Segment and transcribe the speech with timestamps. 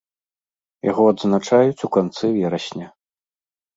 [0.91, 2.87] Яго адзначаюць у канцы верасня.